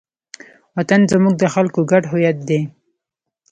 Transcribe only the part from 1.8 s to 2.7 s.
ګډ هویت دی.